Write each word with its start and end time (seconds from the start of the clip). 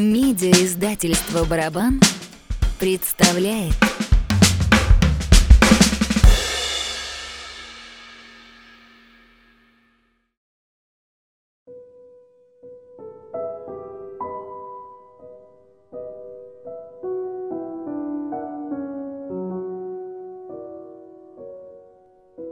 Медиа-издательство 0.00 1.44
«Барабан» 1.44 2.00
представляет 2.78 3.74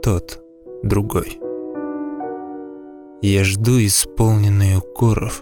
Тот, 0.03 0.39
другой. 0.83 1.39
Я 3.23 3.43
жду 3.43 3.83
исполненный 3.83 4.77
укоров, 4.77 5.41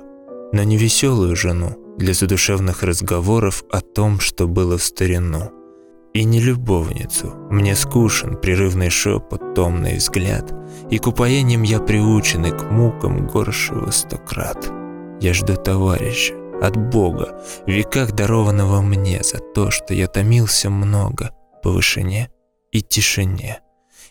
но 0.53 0.63
не 0.63 0.77
веселую 0.77 1.35
жену 1.35 1.86
для 1.97 2.13
задушевных 2.13 2.83
разговоров 2.83 3.63
о 3.71 3.81
том, 3.81 4.19
что 4.19 4.47
было 4.47 4.77
в 4.77 4.83
старину. 4.83 5.51
И 6.13 6.23
не 6.23 6.39
любовницу, 6.39 7.35
мне 7.49 7.75
скучен 7.75 8.37
прерывный 8.37 8.89
шепот, 8.89 9.53
томный 9.53 9.97
взгляд, 9.97 10.53
и 10.89 10.97
к 10.97 11.07
упоениям 11.07 11.63
я 11.63 11.79
приученный 11.79 12.51
к 12.51 12.71
мукам 12.71 13.27
горшего 13.27 13.91
стократ. 13.91 14.71
Я 15.19 15.33
жду 15.33 15.55
товарища, 15.55 16.33
от 16.61 16.75
Бога, 16.75 17.39
в 17.65 17.69
веках 17.69 18.13
дарованного 18.13 18.81
мне 18.81 19.21
за 19.23 19.39
то, 19.39 19.69
что 19.69 19.93
я 19.93 20.07
томился 20.07 20.69
много 20.69 21.31
по 21.61 21.71
вышине 21.71 22.31
и 22.71 22.81
тишине. 22.81 23.59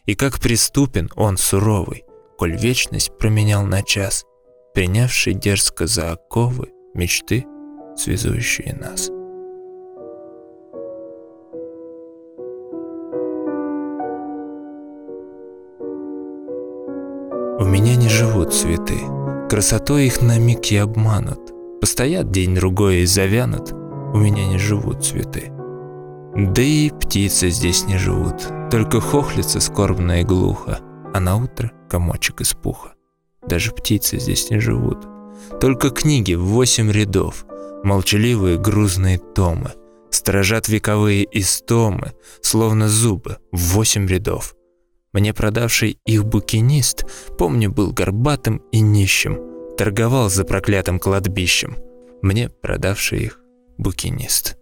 И 0.05 0.15
как 0.15 0.39
преступен 0.41 1.11
он 1.17 1.37
суровый, 1.37 2.05
коль 2.39 2.57
вечность 2.57 3.17
променял 3.19 3.65
на 3.65 3.83
час, 3.83 4.25
принявший 4.75 5.35
дерзко 5.35 5.87
за 5.87 6.13
оковы 6.13 6.69
мечты, 6.95 7.47
связующие 7.99 8.75
нас. 8.75 9.11
У 17.59 17.65
меня 17.65 17.97
не 17.97 18.09
живут 18.09 18.53
цветы, 18.53 18.99
красотой 19.49 20.07
их 20.07 20.23
на 20.23 20.39
миг 20.39 20.71
и 20.71 20.77
обманут. 20.77 21.41
Постоят 21.81 22.31
день-другой 22.31 22.99
и 22.99 23.07
завянут, 23.07 23.73
у 23.73 24.19
меня 24.19 24.47
не 24.47 24.59
живут 24.59 25.05
цветы. 25.05 25.53
Да 26.37 26.63
и 26.63 26.91
птицы 26.91 27.49
здесь 27.49 27.87
не 27.87 27.97
живут, 27.97 28.47
только 28.71 29.01
хохлятся 29.01 29.61
скорбно 29.61 30.21
и 30.21 30.25
глухо, 30.25 30.81
а 31.15 31.21
на 31.21 31.37
утро 31.37 31.73
комочек 31.89 32.43
из 32.43 32.53
пуха. 32.53 32.93
Даже 33.47 33.73
птицы 33.73 34.19
здесь 34.19 34.51
не 34.51 34.59
живут. 34.59 34.99
Только 35.61 35.91
книги 35.91 36.35
в 36.35 36.45
восемь 36.45 36.91
рядов, 36.91 37.47
молчаливые 37.85 38.59
грузные 38.59 39.19
томы, 39.19 39.73
сторожат 40.11 40.69
вековые 40.69 41.27
истомы, 41.33 42.13
словно 42.41 42.89
зубы, 42.89 43.39
в 43.53 43.59
восемь 43.75 44.07
рядов. 44.07 44.55
Мне 45.13 45.33
продавший 45.33 45.99
их 46.05 46.25
букинист, 46.25 47.05
помню, 47.39 47.71
был 47.71 47.93
горбатым 47.93 48.63
и 48.73 48.81
нищим, 48.81 49.39
торговал 49.77 50.29
за 50.29 50.45
проклятым 50.45 50.99
кладбищем. 50.99 51.77
Мне 52.23 52.49
продавший 52.49 53.21
их 53.21 53.41
букинист. 53.79 54.56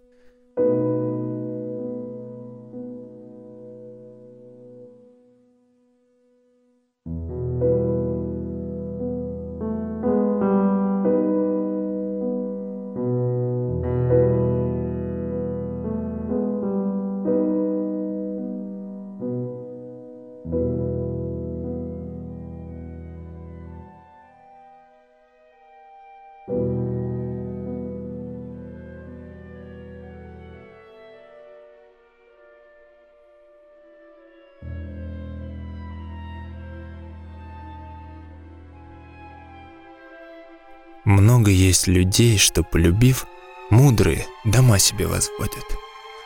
Много 41.05 41.51
есть 41.51 41.85
людей, 41.85 42.39
что, 42.39 42.63
полюбив, 42.63 43.27
мудрые 43.69 44.25
дома 44.43 44.79
себе 44.79 45.05
возводят. 45.05 45.63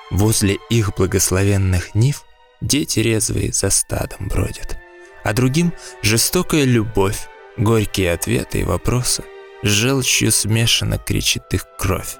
Возле 0.10 0.58
их 0.70 0.96
благословенных 0.96 1.94
нив 1.94 2.24
дети 2.62 3.00
резвые 3.00 3.52
за 3.52 3.70
стадом 3.70 4.30
бродят. 4.30 4.80
А 5.24 5.34
другим 5.34 5.74
жестокая 6.02 6.64
любовь, 6.64 7.28
горькие 7.58 8.14
ответы 8.14 8.62
и 8.62 8.64
вопросы. 8.64 9.24
С 9.62 9.68
желчью 9.68 10.32
смешана 10.32 10.98
кричит 10.98 11.44
их 11.52 11.66
кровь. 11.78 12.16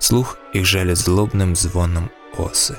Слух 0.00 0.36
их 0.52 0.66
жалит 0.66 0.98
злобным 0.98 1.54
звоном 1.54 2.10
осы. 2.36 2.78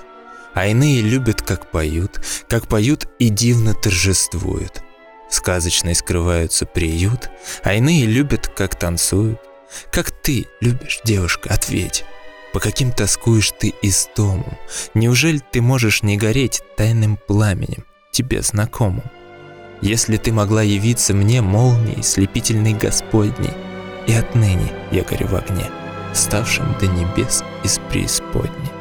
А 0.54 0.68
иные 0.68 1.02
любят, 1.02 1.42
как 1.42 1.72
поют, 1.72 2.20
как 2.50 2.68
поют 2.68 3.08
и 3.20 3.30
дивно 3.30 3.74
торжествуют– 3.74 4.84
сказочной 5.32 5.96
скрываются 5.96 6.66
приют, 6.66 7.30
а 7.64 7.74
иные 7.74 8.06
любят, 8.06 8.48
как 8.48 8.76
танцуют. 8.76 9.40
Как 9.92 10.12
ты 10.12 10.48
любишь, 10.60 11.00
девушка, 11.04 11.50
ответь. 11.54 12.04
По 12.54 12.60
каким 12.60 12.92
тоскуешь 12.92 13.52
ты 13.58 13.74
истомам? 13.82 14.58
Неужели 14.94 15.42
ты 15.52 15.62
можешь 15.62 16.04
не 16.04 16.18
гореть 16.18 16.62
тайным 16.76 17.18
пламенем, 17.18 17.86
тебе 18.12 18.42
знакомым? 18.42 19.06
Если 19.82 20.18
ты 20.18 20.32
могла 20.32 20.62
явиться 20.62 21.14
мне 21.14 21.42
молнией 21.42 22.04
слепительной 22.04 22.74
Господней, 22.74 23.54
и 24.08 24.14
отныне 24.14 24.72
я 24.92 25.04
горю 25.04 25.28
в 25.28 25.36
огне, 25.36 25.66
ставшим 26.14 26.76
до 26.80 26.88
небес 26.88 27.44
из 27.64 27.80
преисподней. 27.90 28.81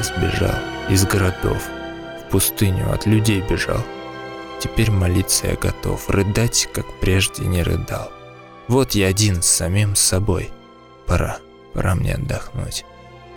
Лес 0.00 0.12
бежал, 0.16 0.54
из 0.88 1.04
городов, 1.04 1.62
в 2.20 2.30
пустыню 2.30 2.92
от 2.92 3.06
людей 3.06 3.42
бежал. 3.42 3.84
Теперь 4.58 4.90
молиться 4.90 5.48
я 5.48 5.56
готов, 5.56 6.08
рыдать, 6.08 6.68
как 6.72 6.86
прежде 7.00 7.44
не 7.44 7.62
рыдал. 7.62 8.10
Вот 8.68 8.92
я 8.92 9.08
один 9.08 9.42
с 9.42 9.46
самим 9.46 9.96
собой. 9.96 10.50
Пора, 11.06 11.38
пора 11.74 11.94
мне 11.94 12.14
отдохнуть. 12.14 12.84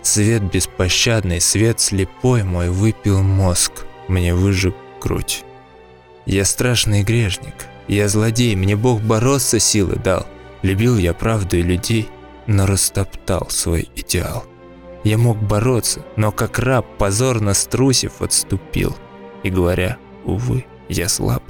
Свет 0.02 0.42
беспощадный, 0.42 1.40
свет 1.40 1.80
слепой 1.80 2.42
мой 2.42 2.68
выпил 2.68 3.22
мозг, 3.22 3.72
мне 4.08 4.34
выжег 4.34 4.74
грудь. 5.00 5.44
Я 6.26 6.44
страшный 6.44 7.02
грешник, 7.02 7.54
я 7.88 8.08
злодей, 8.08 8.54
мне 8.54 8.76
Бог 8.76 9.00
бороться 9.00 9.58
силы 9.58 9.96
дал. 9.96 10.26
Любил 10.62 10.96
я 10.96 11.12
правду 11.12 11.56
и 11.56 11.62
людей, 11.62 12.08
но 12.46 12.66
растоптал 12.66 13.50
свой 13.50 13.88
идеал. 13.96 14.44
Я 15.04 15.18
мог 15.18 15.36
бороться, 15.36 16.04
но 16.16 16.32
как 16.32 16.58
раб, 16.58 16.86
позорно 16.98 17.54
струсив, 17.54 18.22
отступил. 18.22 18.96
И 19.42 19.50
говоря, 19.50 19.98
увы, 20.24 20.64
я 20.88 21.08
слаб, 21.08 21.42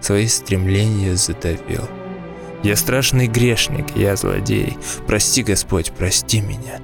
свои 0.00 0.26
стремления 0.26 1.14
задавил. 1.14 1.88
Я 2.62 2.76
страшный 2.76 3.26
грешник, 3.26 3.94
я 3.94 4.16
злодей. 4.16 4.78
Прости, 5.06 5.42
Господь, 5.42 5.92
прости 5.92 6.40
меня. 6.40 6.80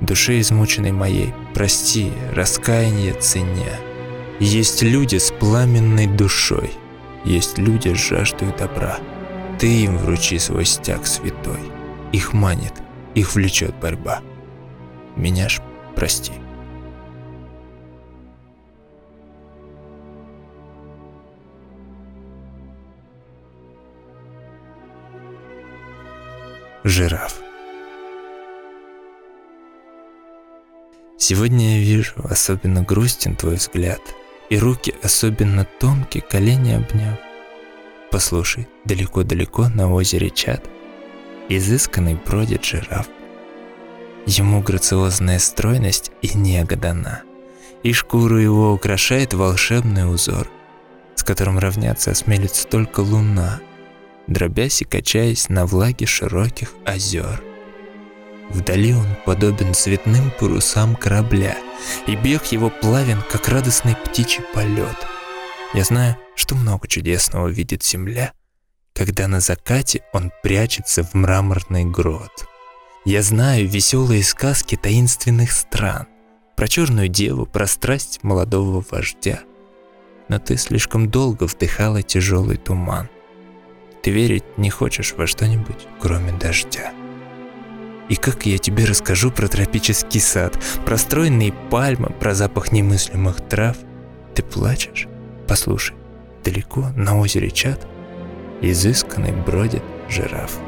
Душе 0.00 0.40
измученной 0.40 0.92
моей, 0.92 1.32
прости, 1.54 2.12
раскаяние 2.34 3.14
ценя. 3.14 3.78
Есть 4.40 4.82
люди 4.82 5.16
с 5.16 5.30
пламенной 5.30 6.06
душой, 6.08 6.72
есть 7.24 7.58
люди, 7.58 7.94
жаждут 7.94 8.56
добра. 8.56 8.98
Ты 9.58 9.84
им 9.84 9.98
вручи 9.98 10.38
свой 10.38 10.64
стяг 10.64 11.06
святой. 11.06 11.60
Их 12.12 12.32
манит 12.32 12.72
их 13.14 13.34
влечет 13.34 13.74
борьба. 13.76 14.20
Меня 15.16 15.48
ж 15.48 15.60
прости. 15.94 16.32
Жираф. 26.84 27.40
Сегодня 31.18 31.76
я 31.76 31.80
вижу, 31.80 32.14
особенно 32.24 32.82
грустен 32.82 33.36
твой 33.36 33.56
взгляд, 33.56 34.00
и 34.48 34.58
руки 34.58 34.94
особенно 35.02 35.66
тонкие, 35.78 36.22
колени 36.22 36.72
обняв. 36.72 37.18
Послушай, 38.10 38.66
далеко-далеко 38.86 39.68
на 39.68 39.92
озере 39.92 40.30
чат, 40.30 40.68
изысканный 41.48 42.14
бродит 42.14 42.64
жираф. 42.64 43.06
Ему 44.26 44.62
грациозная 44.62 45.38
стройность 45.38 46.12
и 46.22 46.36
нега 46.36 46.76
дана, 46.76 47.22
и 47.82 47.92
шкуру 47.92 48.38
его 48.38 48.72
украшает 48.72 49.34
волшебный 49.34 50.12
узор, 50.12 50.50
с 51.14 51.22
которым 51.22 51.58
равняться 51.58 52.10
осмелится 52.10 52.66
только 52.66 53.00
луна, 53.00 53.60
дробясь 54.26 54.82
и 54.82 54.84
качаясь 54.84 55.48
на 55.48 55.66
влаге 55.66 56.06
широких 56.06 56.74
озер. 56.84 57.42
Вдали 58.50 58.94
он 58.94 59.06
подобен 59.24 59.74
цветным 59.74 60.32
парусам 60.38 60.96
корабля, 60.96 61.56
и 62.06 62.16
бег 62.16 62.46
его 62.46 62.68
плавен, 62.68 63.22
как 63.30 63.48
радостный 63.48 63.96
птичий 63.96 64.42
полет. 64.52 64.96
Я 65.72 65.84
знаю, 65.84 66.16
что 66.34 66.56
много 66.56 66.88
чудесного 66.88 67.48
видит 67.48 67.84
земля, 67.84 68.32
когда 68.92 69.28
на 69.28 69.40
закате 69.40 70.02
он 70.12 70.32
прячется 70.42 71.04
в 71.04 71.14
мраморный 71.14 71.84
грот. 71.84 72.46
Я 73.04 73.22
знаю 73.22 73.66
веселые 73.66 74.22
сказки 74.22 74.76
таинственных 74.76 75.52
стран, 75.52 76.06
про 76.54 76.68
черную 76.68 77.08
деву, 77.08 77.46
про 77.46 77.66
страсть 77.66 78.22
молодого 78.22 78.84
вождя. 78.90 79.40
Но 80.28 80.38
ты 80.38 80.58
слишком 80.58 81.10
долго 81.10 81.44
вдыхала 81.44 82.02
тяжелый 82.02 82.58
туман. 82.58 83.08
Ты 84.02 84.10
верить 84.10 84.44
не 84.58 84.68
хочешь 84.68 85.14
во 85.16 85.26
что-нибудь, 85.26 85.86
кроме 85.98 86.32
дождя. 86.32 86.92
И 88.10 88.16
как 88.16 88.44
я 88.44 88.58
тебе 88.58 88.84
расскажу 88.84 89.30
про 89.30 89.48
тропический 89.48 90.20
сад, 90.20 90.58
про 90.84 90.98
стройные 90.98 91.52
пальмы, 91.52 92.10
про 92.10 92.34
запах 92.34 92.70
немыслимых 92.70 93.40
трав? 93.48 93.78
Ты 94.34 94.42
плачешь? 94.42 95.08
Послушай, 95.48 95.96
далеко 96.44 96.90
на 96.96 97.18
озере 97.18 97.50
Чат 97.50 97.86
изысканный 98.60 99.32
бродит 99.32 99.82
жираф. 100.10 100.58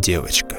Девочка. 0.00 0.56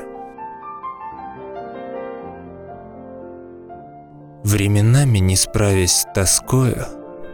Временами, 4.43 5.19
не 5.19 5.35
справясь 5.35 6.01
с 6.01 6.07
тоскою 6.13 6.85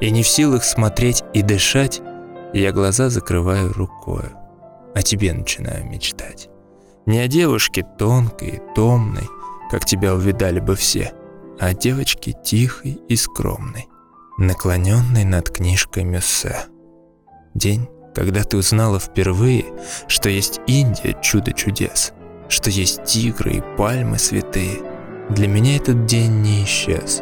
и 0.02 0.12
не 0.12 0.24
в 0.24 0.28
силах 0.28 0.64
смотреть 0.64 1.24
и 1.34 1.42
дышать, 1.42 2.02
я 2.54 2.72
глаза 2.72 3.10
закрываю 3.10 3.74
рукою, 3.74 4.32
о 4.94 5.02
тебе 5.02 5.34
начинаю 5.34 5.86
мечтать. 5.86 6.50
Не 7.06 7.20
о 7.20 7.28
девушке 7.28 7.86
тонкой 7.98 8.50
и 8.50 8.62
томной, 8.76 9.28
как 9.72 9.86
тебя 9.86 10.14
увидали 10.14 10.60
бы 10.60 10.76
все, 10.76 11.14
а 11.60 11.68
о 11.68 11.74
девочке 11.74 12.34
тихой 12.44 13.00
и 13.08 13.16
скромной, 13.16 13.88
наклоненной 14.38 15.24
над 15.24 15.50
книжкой 15.50 16.04
Мюссе. 16.04 16.66
День 17.54 17.88
когда 18.18 18.44
ты 18.44 18.58
узнала 18.58 19.00
впервые, 19.00 19.66
что 20.08 20.28
есть 20.28 20.60
Индия 20.66 21.16
чудо 21.22 21.54
чудес, 21.54 22.14
что 22.50 22.72
есть 22.72 23.04
тигры 23.04 23.58
и 23.58 23.64
пальмы 23.78 24.18
святые. 24.18 24.82
Для 25.30 25.48
меня 25.48 25.76
этот 25.76 26.08
день 26.08 26.42
не 26.42 26.64
исчез. 26.64 27.22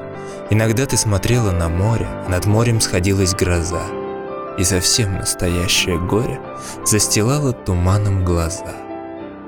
Иногда 0.50 0.86
ты 0.86 0.95
смотрела 0.95 1.51
на 1.51 1.68
море, 1.68 2.07
а 2.25 2.30
над 2.30 2.45
морем 2.45 2.80
сходилась 2.80 3.36
гроза, 3.36 3.83
и 4.57 4.63
совсем 4.63 5.15
настоящее 5.15 6.00
горе 6.00 6.39
застилало 6.86 7.51
туманом 7.51 8.24
глаза. 8.24 8.74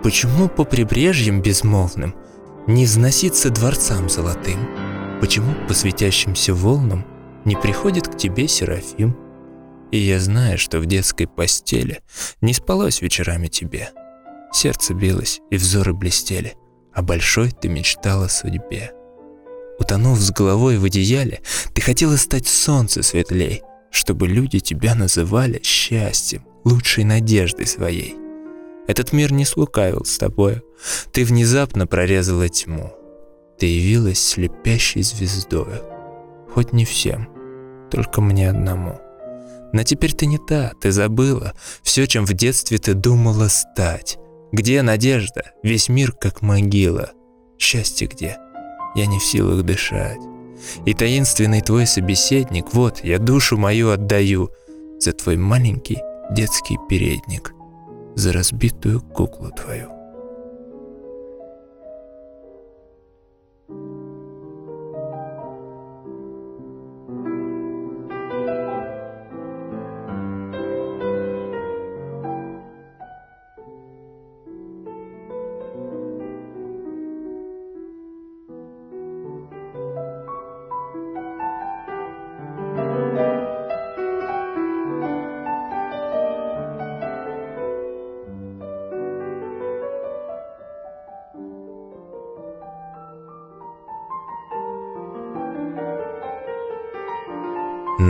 Почему 0.03 0.49
по 0.49 0.65
прибрежьям 0.65 1.41
безмолвным 1.41 2.13
не 2.67 2.83
взноситься 2.83 3.51
дворцам 3.51 4.09
золотым? 4.09 4.59
Почему 5.21 5.53
по 5.69 5.73
светящимся 5.73 6.53
волнам 6.53 7.05
не 7.45 7.55
приходит 7.55 8.09
к 8.09 8.17
тебе 8.17 8.49
Серафим? 8.49 9.26
И 9.91 9.97
я 9.97 10.19
знаю, 10.19 10.57
что 10.57 10.79
в 10.79 10.85
детской 10.85 11.27
постели 11.27 12.01
не 12.41 12.53
спалось 12.53 13.01
вечерами 13.01 13.47
тебе. 13.47 13.89
Сердце 14.51 14.93
билось, 14.93 15.41
и 15.49 15.57
взоры 15.57 15.93
блестели, 15.93 16.55
а 16.93 17.01
большой 17.01 17.51
ты 17.51 17.69
мечтала 17.69 18.25
о 18.25 18.29
судьбе. 18.29 18.91
Утонув 19.79 20.19
с 20.19 20.31
головой 20.31 20.77
в 20.77 20.85
одеяле, 20.85 21.41
ты 21.73 21.81
хотела 21.81 22.17
стать 22.17 22.47
солнце 22.47 23.03
светлей, 23.03 23.61
чтобы 23.91 24.27
люди 24.27 24.59
тебя 24.59 24.95
называли 24.95 25.61
счастьем, 25.63 26.45
лучшей 26.63 27.03
надеждой 27.03 27.67
своей. 27.67 28.15
Этот 28.87 29.13
мир 29.13 29.31
не 29.31 29.45
слукавил 29.45 30.05
с 30.05 30.17
тобою, 30.17 30.63
ты 31.11 31.23
внезапно 31.23 31.87
прорезала 31.87 32.49
тьму. 32.49 32.93
Ты 33.59 33.65
явилась 33.65 34.19
слепящей 34.19 35.03
звездою, 35.03 35.81
хоть 36.53 36.73
не 36.73 36.85
всем, 36.85 37.29
только 37.91 38.21
мне 38.21 38.49
одному. 38.49 38.99
Но 39.73 39.83
теперь 39.83 40.13
ты 40.13 40.25
не 40.25 40.37
та, 40.37 40.71
ты 40.79 40.91
забыла 40.91 41.53
все, 41.83 42.07
чем 42.07 42.25
в 42.25 42.33
детстве 42.33 42.77
ты 42.77 42.93
думала 42.93 43.47
стать. 43.47 44.17
Где 44.51 44.81
надежда? 44.81 45.51
Весь 45.63 45.89
мир 45.89 46.13
как 46.13 46.41
могила. 46.41 47.11
Счастье 47.59 48.07
где? 48.07 48.37
Я 48.95 49.05
не 49.05 49.19
в 49.19 49.23
силах 49.23 49.63
дышать. 49.63 50.19
И 50.85 50.93
таинственный 50.93 51.61
твой 51.61 51.85
собеседник, 51.85 52.73
вот, 52.73 53.03
я 53.03 53.19
душу 53.19 53.57
мою 53.57 53.91
отдаю 53.91 54.49
за 54.99 55.13
твой 55.13 55.37
маленький 55.37 55.99
детский 56.31 56.77
передник, 56.89 57.53
за 58.15 58.33
разбитую 58.33 59.01
куклу 59.01 59.51
твою. 59.51 59.96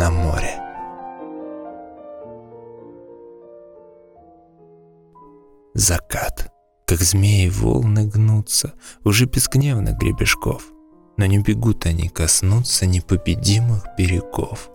На 0.08 0.12
море. 0.12 0.60
Закат. 5.74 6.52
Как 6.86 7.02
змеи 7.02 7.50
волны 7.50 8.08
гнутся, 8.08 8.74
уже 9.04 9.26
без 9.26 9.50
гневных 9.50 9.98
гребешков. 9.98 10.64
Но 11.18 11.26
не 11.26 11.40
бегут 11.40 11.86
они 11.86 12.08
коснуться 12.08 12.86
непобедимых 12.86 13.84
берегов. 13.98 14.70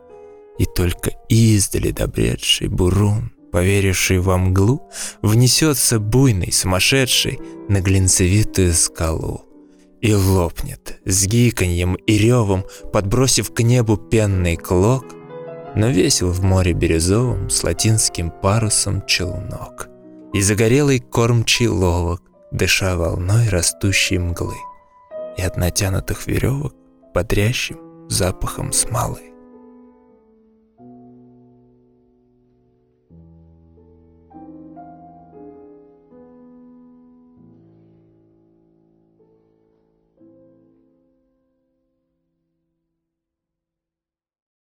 И 0.59 0.67
только 0.67 1.13
издали 1.31 1.93
добредший 1.93 2.69
бурун, 2.69 3.33
поверивший 3.51 4.19
во 4.19 4.37
мглу, 4.37 4.83
внесется 5.23 5.99
буйный, 5.99 6.53
сумасшедший 6.53 7.41
на 7.69 7.81
глинцевитую 7.81 8.75
скалу 8.75 9.47
и 10.03 10.15
лопнет 10.15 11.01
с 11.07 11.27
гиканьем 11.27 11.95
и 11.95 12.19
ревом, 12.19 12.65
подбросив 12.93 13.55
к 13.55 13.63
небу 13.63 13.97
пенный 13.97 14.57
клок, 14.57 15.07
Но 15.75 15.89
весел 15.89 16.31
в 16.31 16.43
море 16.43 16.73
бирюзовом 16.73 17.49
с 17.49 17.65
латинским 17.65 18.31
парусом 18.31 19.05
челнок. 19.07 19.89
И 20.33 20.41
загорелый 20.41 20.99
кормчий 20.99 21.67
ловок, 21.67 22.23
дыша 22.51 22.97
волной 22.97 23.49
растущей 23.49 24.19
мглы. 24.19 24.57
И 25.37 25.43
от 25.43 25.57
натянутых 25.57 26.27
веревок 26.27 26.75
бодрящим 27.15 28.09
запахом 28.09 28.73
смолы. 28.73 29.32